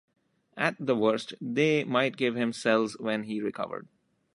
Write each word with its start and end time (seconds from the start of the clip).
At 0.57 0.77
the 0.79 0.95
worst 0.95 1.35
they 1.39 1.83
might 1.83 2.17
give 2.17 2.35
him 2.35 2.53
cells 2.53 2.97
when 2.97 3.25
he 3.25 3.39
recovered. 3.39 3.87